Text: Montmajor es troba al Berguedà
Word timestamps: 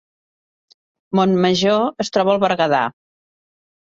Montmajor 1.19 1.85
es 2.07 2.11
troba 2.17 2.35
al 2.37 2.41
Berguedà 2.47 2.83